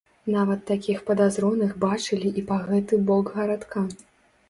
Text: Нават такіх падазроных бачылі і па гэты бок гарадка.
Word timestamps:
Нават 0.35 0.63
такіх 0.71 1.03
падазроных 1.09 1.77
бачылі 1.85 2.35
і 2.43 2.47
па 2.51 2.61
гэты 2.67 3.03
бок 3.11 3.25
гарадка. 3.41 3.89